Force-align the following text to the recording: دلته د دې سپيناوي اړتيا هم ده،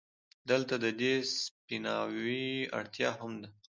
دلته 0.49 0.75
د 0.83 0.85
دې 0.99 1.13
سپيناوي 1.41 2.49
اړتيا 2.77 3.09
هم 3.19 3.33
ده، 3.41 3.49